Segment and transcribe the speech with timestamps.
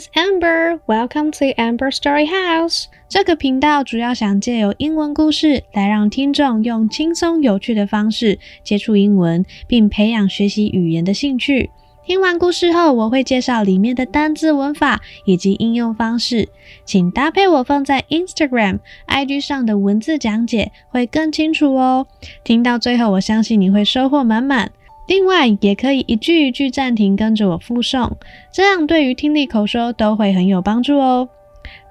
[0.00, 0.80] is Amber.
[0.86, 2.86] Welcome to Amber Story House.
[3.06, 11.68] 这个频道主要想借由英文故事来让听众用轻松有趣的方式接触英文，并培养学习语言的兴趣。
[12.06, 16.48] 听完故事后，我会介绍里面的单字、文法以及应用方式，
[16.86, 22.06] 请搭配我放在 Instagram、IG 上的文字讲解，会更清楚哦。
[22.42, 24.72] 听到最后，我相信你会收获满满。
[25.07, 28.13] 另外，也可以一句一句暂停，跟着我复诵，
[28.51, 31.29] 这样对于听力口说都会很有帮助哦。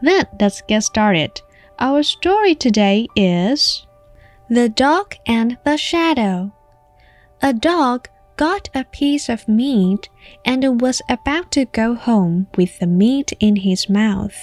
[0.03, 1.31] Then let's get started.
[1.79, 3.83] Our story today is
[4.49, 6.51] The Dog and the Shadow.
[7.41, 8.07] A dog
[8.37, 10.09] got a piece of meat
[10.45, 14.35] and was about to go home with the meat in his mouth.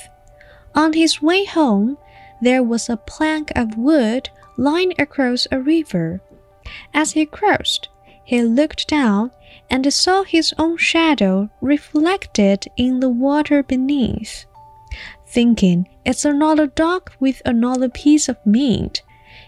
[0.74, 1.98] On his way home,
[2.42, 6.22] there was a plank of wood lying across a river.
[6.94, 7.90] As he crossed,
[8.27, 9.31] he looked down
[9.71, 14.45] and saw his own shadow reflected in the water beneath.
[15.29, 19.03] Thinking it's another dog with another piece of meat,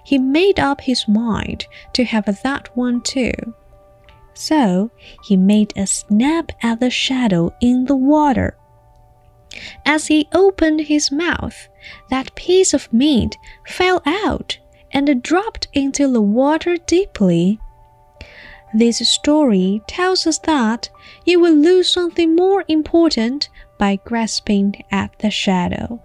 [0.05, 3.33] he made up his mind to have that one too.
[4.33, 4.93] So
[5.25, 8.57] he made a snap at the shadow in the water.
[9.85, 11.69] As he opened his mouth,
[12.11, 13.37] that piece of meat
[13.67, 14.57] fell out
[14.93, 17.59] and dropped into the water deeply.
[18.75, 20.89] This story tells us that
[21.25, 23.47] you will lose something more important
[23.79, 25.99] by grasping at the shadow.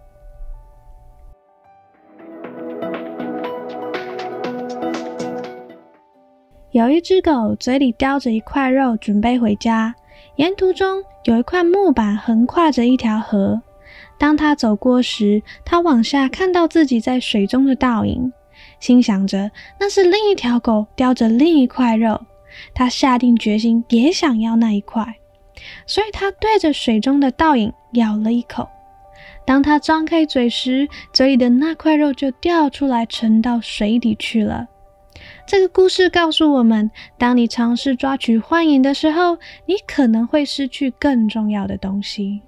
[6.72, 9.94] 有一只狗嘴里叼着一块肉，准备回家。
[10.38, 13.62] 沿途中有一块木板横跨着一条河。
[14.18, 18.32] 当它走过时，它往下看到自己在水中的倒影，
[18.80, 22.20] 心想着那是另一条狗叼着另一块肉。
[22.74, 25.16] 他下定决心，也想要那一块，
[25.86, 28.68] 所以他对着水中的倒影咬了一口。
[29.46, 34.68] 当他张开嘴时，嘴里的那块肉就掉出来，沉到水底去了。
[35.46, 42.42] 这个故事告诉我们：当你尝试抓取幻影的时候，你可能会失去更重要的东西。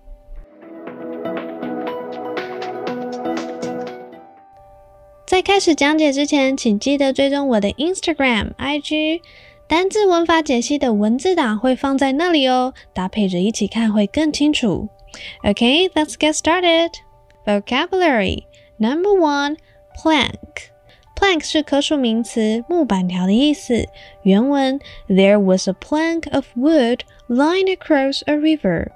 [5.26, 9.22] 在开始讲解之前，请记得追踪我的 Instagram、IG。
[9.67, 14.89] 单字文法解析的文字档会放在那里哦，搭配着一起看会更清楚。
[15.43, 16.91] Okay, let's get started.
[17.45, 18.45] Vocabulary
[18.78, 19.56] number one:
[19.97, 20.71] plank.
[21.15, 23.87] Plank 是可数名词，木板条的意思。
[24.23, 28.89] 原文：There was a plank of wood lying across a river.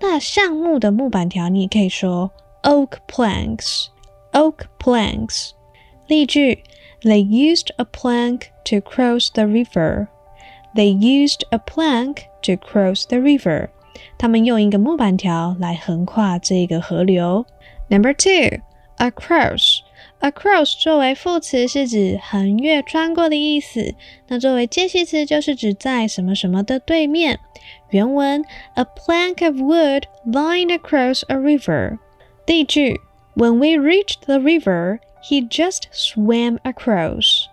[0.00, 2.30] 那橡木的木板条，你也可以说
[2.62, 3.86] oak planks.
[4.32, 5.52] Oak planks.
[6.06, 6.62] 例句。
[7.02, 10.08] They used a plank to cross the river.
[10.74, 13.68] They used a plank to cross the river.
[14.18, 17.46] 他们用一个木板条来横跨这个河流。
[17.88, 18.60] Number two,
[18.98, 19.80] across.
[20.20, 23.94] Across 作为副词是指横越、穿过的意思。
[24.28, 27.38] 那作为介系词就是指在什么什么的对面。
[27.90, 28.44] 原文：
[28.74, 31.98] A plank of wood lying across a river.
[32.46, 33.00] 例句
[33.34, 37.46] ：When we reached the river, he just swam across.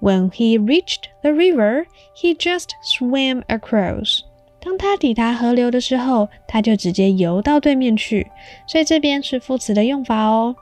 [0.00, 4.20] When he reached the river, he just swam across.
[4.60, 8.30] 当他抵达河流的时候，他就直接游到对面去。
[8.66, 10.56] 所以这边是副词的用法哦。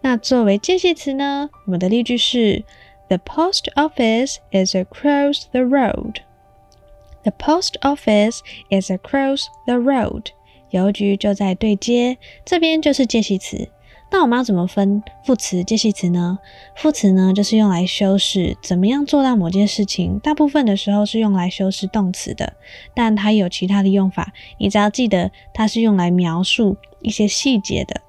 [0.00, 2.64] 那作为介系词呢，我们的例句是：
[3.08, 6.20] The post office is across the road.
[7.22, 8.40] The post office
[8.70, 10.26] is across the road.
[10.70, 12.18] 邮局就在对街。
[12.44, 13.68] 这边就是介系词。
[14.13, 16.37] 那我们要怎么分副词、介系词呢？
[16.75, 22.53] 副词呢，就是用来修饰怎么样做到某件事情，大部分的时候是用来修饰动词的，
[22.93, 28.01] 但它有其他的用法，你只要记得它是用来描述一些细节的。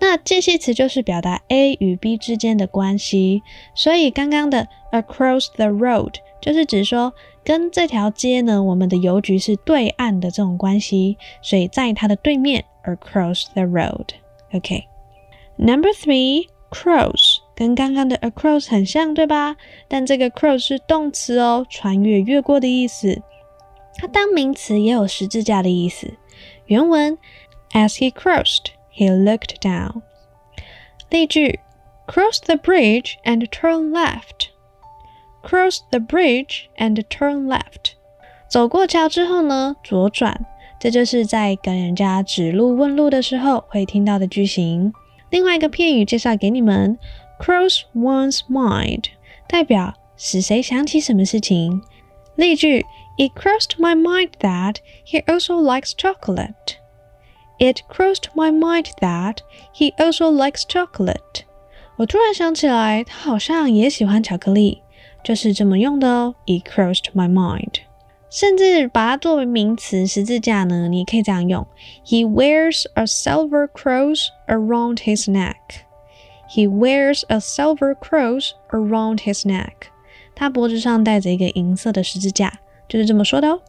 [0.00, 3.44] 那介系词就是表达 A 与 B 之间的关系，
[3.76, 7.14] 所以刚刚的 across the road 就是指说
[7.44, 14.88] 跟这条街呢，我们的邮局是对岸的这种关系，所以在它的对面 across the road，OK。
[15.56, 19.56] Number three, cross，跟刚刚的 across 很像，对吧？
[19.88, 23.22] 但这个 cross 是动词哦，穿越、越过的意思。
[23.96, 26.14] 它当名词也有十字架的意思。
[26.66, 27.16] 原文
[27.72, 30.02] ：As he crossed, he looked down。
[31.08, 31.60] 例句
[32.08, 34.48] ：Cross the bridge and turn left。
[35.42, 37.92] Cross the bridge and turn left。
[38.48, 40.46] 走过桥之后呢，左转。
[40.80, 44.92] 这就是在跟人家指路问路的时候会听到的句型。
[45.33, 46.97] 另外一个片语介绍给你们，
[47.39, 49.05] cross one's mind，
[49.47, 51.81] 代表使谁想起什么事情。
[52.35, 52.85] 例句：
[53.17, 56.77] It crossed my mind that he also likes chocolate.
[57.59, 59.39] It crossed my mind that
[59.75, 61.43] he also likes chocolate.
[61.97, 64.81] 我突然想起来，他好像也喜欢巧克力，
[65.23, 66.35] 就是这么用的哦。
[66.45, 67.81] It crossed my mind.
[68.33, 71.65] 甚至把它作为名词十字架呢，你可以这样用：
[72.05, 75.55] He wears a silver cross around his neck.
[76.49, 79.89] He wears a silver cross around his neck.
[80.35, 83.61] 他脖子上戴着一个银色的十字架，就是这么说的哦。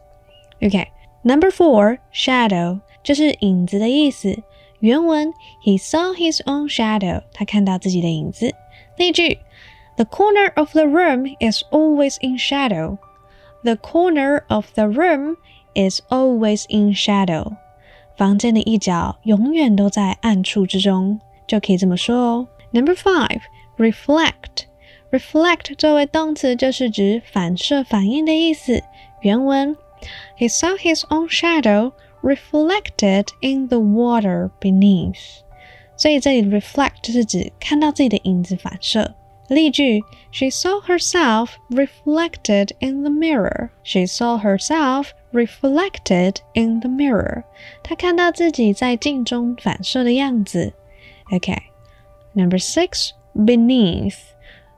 [0.61, 4.43] OK，Number、okay, four, shadow 就是影子的意思。
[4.79, 5.33] 原文：
[5.63, 7.23] He saw his own shadow.
[7.33, 8.53] 他看到自己的影子。
[8.97, 9.39] 例句：
[9.95, 12.97] The corner of the room is always in shadow.
[13.65, 15.37] The corner of the room
[15.75, 17.55] is always in shadow.
[18.17, 22.47] 房间的一角永远都在暗处之中，就可以这么说哦。
[22.71, 23.41] Number five,
[23.77, 24.65] reflect.
[25.11, 28.81] Reflect 作为动词就是指反射、反应的意思。
[29.21, 29.75] 原文：
[30.37, 35.41] He saw his own shadow reflected in the water beneath.
[35.97, 39.13] 所以这里 reflect 就是指看到自己的影子反射。
[39.47, 40.01] 例句：
[40.31, 43.71] She saw herself reflected in the mirror.
[43.83, 47.43] She saw herself reflected in the mirror.
[47.83, 50.73] 她看到自己在镜中反射的样子。
[51.33, 51.53] OK,
[52.33, 54.15] number six, beneath.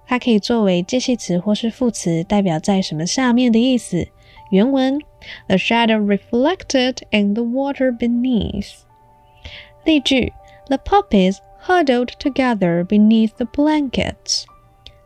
[0.08, 4.08] 它可以作为介系词或是副词，代表在什么下面的意思。
[4.50, 5.00] 原文：
[5.48, 8.72] The shadow reflected in the water beneath.
[9.86, 10.34] 例句：
[10.68, 14.46] The puppies huddled together beneath the blankets.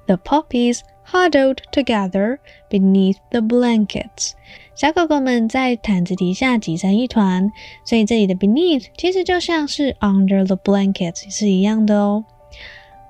[0.05, 4.31] The puppies huddled together beneath the blankets.
[4.75, 7.51] 小狗狗们在毯子底下挤成一团，
[7.83, 12.23] 所以这里的 beneath 其实就像是 under the blankets 是一样的哦。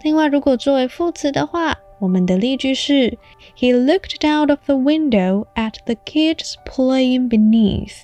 [0.03, 3.17] 另外，如果作为副词的话，我们的例句是：
[3.57, 8.03] He looked out of the window at the kids playing beneath.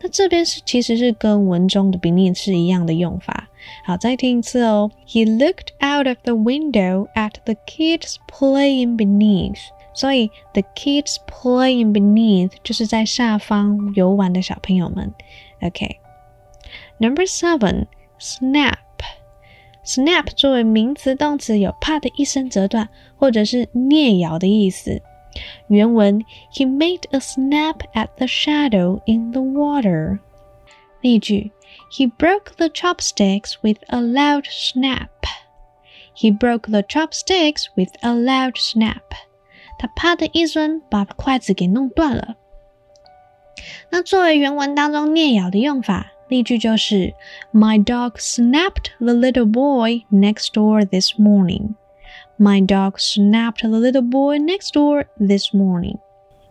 [0.00, 3.47] 那这边是其实是跟文中的 beneath 是一样的用法。
[3.84, 4.90] 好，再听一次哦。
[5.06, 9.60] He looked out of the window at the kids playing beneath。
[9.92, 15.12] 所以 the kids playing beneath 就是在下方游玩的小朋友们。
[15.60, 17.28] OK，Number、okay.
[17.28, 17.86] seven
[18.18, 25.02] snap。snap 作为名词、动词有啪的一声折断，或者是啮咬的意思。
[25.68, 30.20] 原文：He made a snap at the shadow in the water。
[31.02, 31.52] 例句
[31.90, 35.10] ：He broke the chopsticks with a loud snap.
[36.16, 39.02] He broke the chopsticks with a loud snap.
[39.78, 42.36] 他啪的一声把筷子给弄断了。
[43.90, 47.14] 那作为原文当中啮咬的用法，例句就是
[47.52, 51.74] My dog snapped the little boy next door this morning.
[52.38, 55.98] My dog snapped the little boy next door this morning.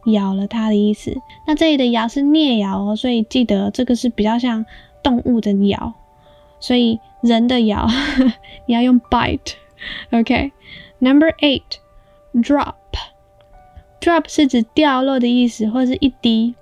[0.06, 1.16] 咬了他的意思。
[1.48, 4.66] 那这里的咬是啮咬哦，所以记得这个是比较像
[5.02, 5.94] 动物的咬，
[6.60, 7.88] 所以人的咬
[8.66, 11.62] 你要用 bite。OK，Number、okay.
[11.62, 16.56] eight drop。drop 是指掉落的意思，或是一滴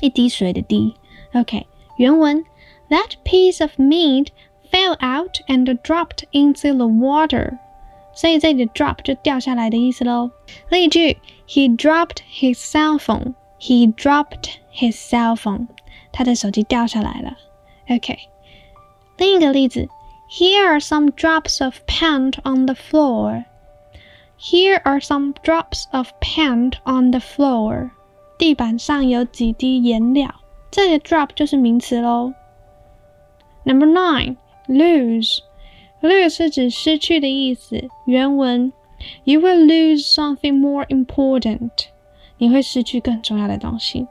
[0.00, 0.94] 一滴水的滴。
[1.32, 2.44] OK，原文
[2.88, 4.28] That piece of meat
[4.70, 7.58] fell out and dropped into the water。
[8.14, 10.30] 所以这里的 drop 就掉下来的意思喽。
[10.70, 11.18] 例句：
[11.48, 13.34] He dropped his cell phone.
[13.58, 15.66] He dropped his cell phone.
[16.12, 17.36] 他的手机掉下来了。
[17.90, 18.18] OK。
[19.16, 19.88] 另一个例子：
[20.28, 23.44] Here are some drops of paint on the floor.
[24.38, 27.90] Here are some drops of paint on the floor.
[28.38, 30.34] 地板上有几滴颜料。
[30.70, 32.34] 这里的 drop 就是名词喽。
[33.64, 35.38] Number nine, lose.
[36.02, 37.88] lose 是指失去的意思。
[38.04, 38.72] 原文：
[39.24, 41.70] You will lose something more important。
[42.38, 44.06] 你会失去更重要的东西。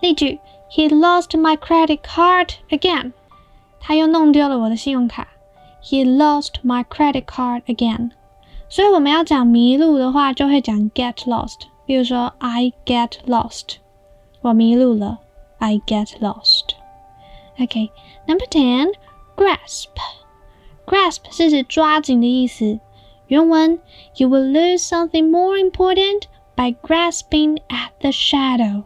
[0.00, 0.38] 例句
[0.70, 3.12] ：He lost my credit card again。
[3.80, 5.28] 他又弄丢了我的信用卡。
[5.82, 8.10] He lost my credit card again。
[8.68, 11.66] 所以我们要讲迷路的话，就会讲 get lost。
[11.86, 13.76] 比如说，I get lost，
[14.40, 15.18] 我迷路了。
[15.58, 22.80] I get lost。OK，Number ten，grasp。grasp 是指抓紧的意思。
[23.28, 23.78] 原文：
[24.16, 26.24] You will lose something more important
[26.56, 28.82] by grasping at the shadow。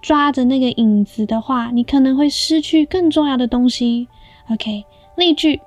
[0.00, 4.08] 抓着那个影子的话，你可能会失去更重要的东西。
[4.50, 4.84] OK，
[5.16, 5.60] 例句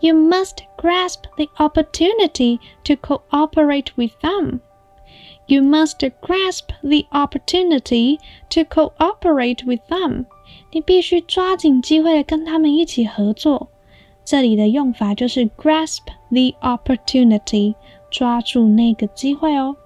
[0.00, 4.60] ：You must grasp the opportunity to cooperate with them.
[5.46, 8.18] You must grasp the opportunity
[8.50, 10.24] to cooperate with them.
[10.72, 13.68] 你必须抓紧机会跟他们一起合作。
[14.24, 16.00] 这里的用法就是 grasp
[16.30, 17.76] the opportunity，
[18.10, 19.76] 抓住那个机会哦。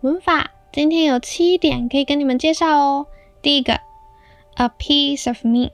[0.00, 3.06] 文法今天有七点可以跟你们介绍哦。
[3.42, 3.80] 第一个
[4.56, 5.70] ，a piece of meat，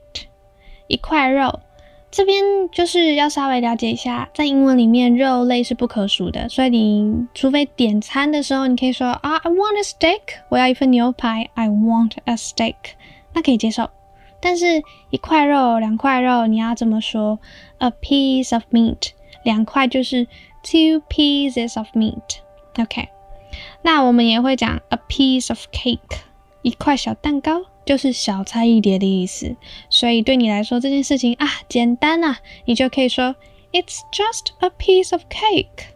[0.87, 1.59] 一块肉。
[2.11, 12.73] 这边就是要稍微了解一下，在英文里面肉类是不可数的，所以你除非点餐的时候，你可以说啊，I want a steak，我要一份牛排，I want a steak，
[13.33, 13.87] 那可以接受。
[14.41, 17.37] 但是一块肉、两块肉，你要怎么说
[17.77, 19.11] ？A piece of meat，
[19.43, 20.25] 两块就是
[20.63, 23.09] two pieces of meat，OK。
[23.82, 26.18] 那我们也会讲 a piece of cake，
[26.62, 27.66] 一块小蛋糕。
[27.84, 29.56] 就是小菜一碟的意思，
[29.90, 33.36] 所以对你来说这件事情啊简单啊，你就可以说
[33.72, 35.88] It's just a piece of cake.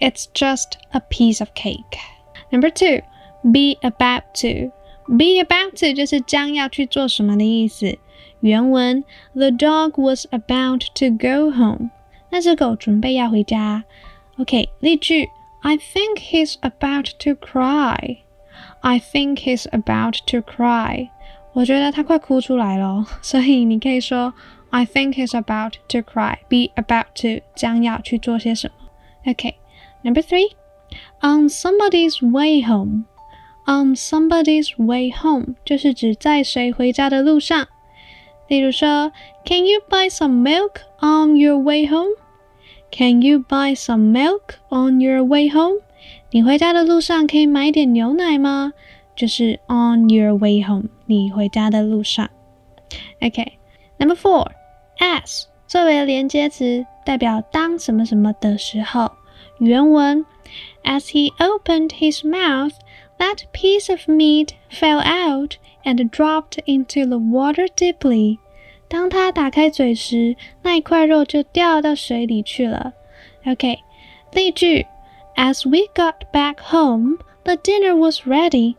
[0.00, 1.98] It's just a piece of cake.
[2.48, 3.02] Number two,
[3.42, 4.72] be about to.
[5.06, 7.98] Be about to 就是将要去做什么的意思。
[8.40, 11.90] 原文 The dog was about to go home.
[12.30, 13.84] 那只狗准备要回家。
[14.38, 15.28] OK，例句
[15.62, 18.18] I think he's about to cry.
[18.80, 21.10] I think he's about to cry。
[21.54, 24.34] 我觉得他快哭出来了，所以你可以说
[24.70, 26.38] I think he's about to cry.
[26.48, 28.90] Be about to 将要去做些什么。
[29.24, 29.54] Okay,
[30.02, 30.50] number three,
[31.22, 33.04] on somebody's way home.
[33.66, 37.66] On somebody's way home 就是指在谁回家的路上。
[38.48, 39.10] 例如说，
[39.46, 42.10] Can you buy some milk on your way home?
[42.90, 45.80] Can you buy some milk on your way home?
[46.30, 48.72] 你回家的路上可以买点牛奶吗？
[49.16, 52.30] 就是 on your way home，你回家的路上。
[53.20, 59.12] OK，Number four，as 作为连接词，代表当什么什么的时候。
[59.58, 60.24] 原文：
[60.82, 62.74] As he opened his mouth,
[63.18, 68.38] that piece of meat fell out and dropped into the water deeply。
[68.89, 72.91] 当他打开嘴时，那一块肉就掉到水里去了。
[73.45, 73.79] OK，
[74.33, 74.85] 例句。
[75.35, 78.75] As we got back home, the dinner was ready.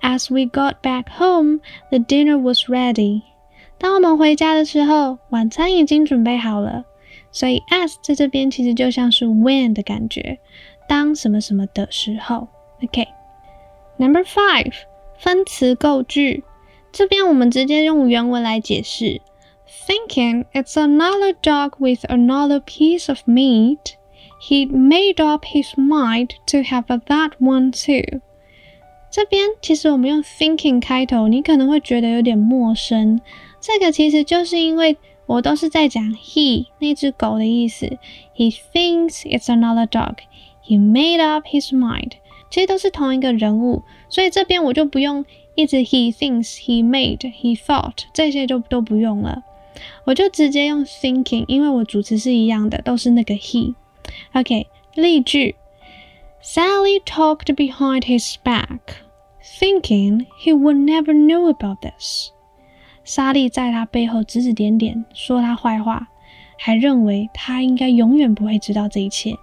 [0.00, 1.58] As we got back home,
[1.90, 3.22] the dinner was ready.
[3.76, 6.84] 当我们回家的时候，晚餐已经准备好了。
[7.32, 10.38] 所以 as 在这边其实就像是 when 的感觉，
[10.88, 12.46] 当什么什么的时候。
[12.84, 14.72] OK，Number、five，
[15.18, 16.44] 分词构句。
[16.95, 19.21] 这边我们直接用原文来解释。
[19.87, 23.95] Thinking it's another dog with another piece of meat.
[24.41, 28.21] He made up his mind to have that one too。
[29.09, 33.21] 这边其实我们用 thinking 开头，你可能会觉得有点陌生。
[33.59, 37.97] 这个其实就是因为我都是在讲 he 那只狗的意思。
[38.35, 40.15] He thinks it's another dog.
[40.65, 42.13] He made up his mind。
[42.49, 45.23] 其实都是同一个人物，所以这边我就不用
[45.56, 49.42] 一直 he thinks, he made, he thought 这些就都不用了，
[50.04, 53.74] 我就直接用 thinking，因为我主词是一样的，都是那个 he。
[54.34, 55.56] OK，例句
[56.42, 58.78] ：Sally talked behind his back,
[59.42, 62.28] thinking he would never know about this。
[63.02, 66.08] 莎莉在他背后指指点点，说他坏话，
[66.58, 69.34] 还认为他应该永远不会知道这一切。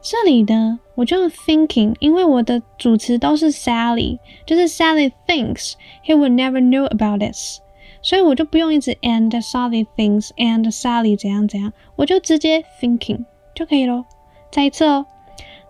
[0.00, 5.73] 这里呢，我就用 thinking，因为我的主词都是 Sally，就是 Sally thinks
[6.05, 7.59] he would never know about this，
[8.01, 13.25] 所以我就不用一直 and Sally thinks and Sally 怎样怎样，我就直接 thinking。
[13.55, 14.05] 就可以咯。
[14.51, 15.05] 再一次哦，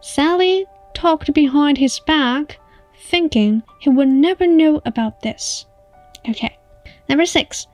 [0.01, 2.55] Sally talked behind his back,
[3.09, 5.65] thinking he would never know about this.
[6.23, 6.51] Okay,
[7.07, 7.65] number six,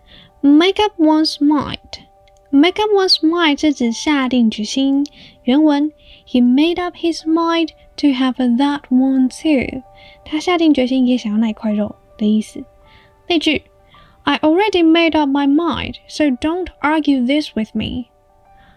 [0.41, 2.05] make up one's mind.
[2.49, 5.05] Make up one's mind 是指下定决心。
[5.43, 5.91] 原文
[6.27, 9.83] ，He made up his mind to have that one too.
[10.25, 12.63] 他下定决心也想要那块肉的意思。
[13.27, 13.63] 例句：
[14.23, 18.05] I already made up my mind, so don't argue this with me.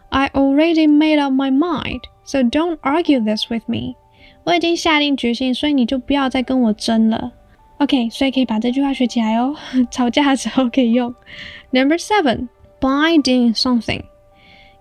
[0.08, 3.96] I already made up my mind, so don't argue this with me.
[4.44, 7.32] 我已经下定决心，所以你就不要再跟我争了。
[7.78, 9.54] OK，所以可以把这句话学起来哦，
[9.90, 11.14] 吵架的时候可以用。
[11.70, 12.48] Number seven,
[12.80, 14.02] by doing something，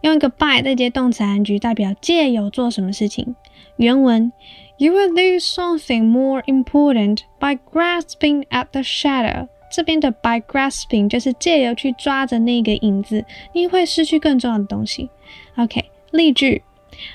[0.01, 3.35] 用一个 by 再接动词含句，代表借由做什么事情。
[3.75, 4.31] 原文：
[4.77, 9.47] You will lose something more important by grasping at the shadow.
[9.71, 15.09] 这边的 by grasping 就是借由去抓着那个影子，你会失去更重要的东西。
[15.55, 16.63] OK，例句：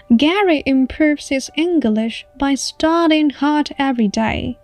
[0.08, 4.56] Gary improves his English by studying hard every day.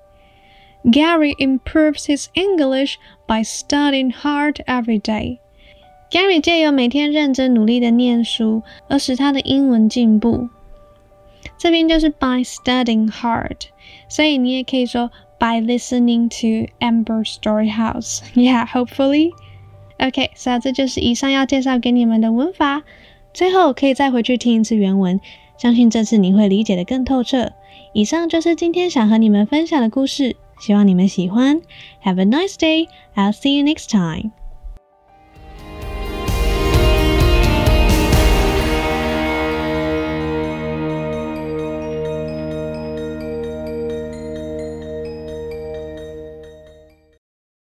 [0.84, 2.94] Gary improves his English
[3.26, 5.38] by studying hard every day.
[6.09, 10.49] Gary 借由每天认真努力的念书，而使他的英文进步。
[11.57, 13.57] 这边就是 by studying hard，
[14.07, 18.21] 所以你也可以说 by listening to Amber Storyhouse.
[18.35, 19.31] Yeah, hopefully.
[19.97, 22.83] OK，所以这就是以上要介绍给你们的文法。
[23.33, 25.19] 最后可以再回去听一次原文，
[25.57, 27.51] 相信这次你会理解的更透彻。
[27.93, 31.61] 以上就是今天想和你们分享的故事，希望你们喜欢。
[32.03, 32.87] Have a nice day.
[33.15, 34.31] I'll see you next time.